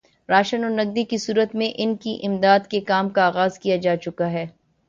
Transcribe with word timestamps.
ration 0.29 0.63
اور 0.63 0.71
نقدی 0.71 1.03
کی 1.03 1.17
صورت 1.17 1.53
میں 1.55 1.69
ان 1.75 1.95
کی 1.95 2.17
امداد 2.23 2.67
کے 2.69 2.81
کام 2.81 3.09
کا 3.09 3.25
آغاز 3.25 3.59
کیا 3.59 3.75
جا 3.77 3.95
چکا 3.97 4.31
ہے 4.31 4.45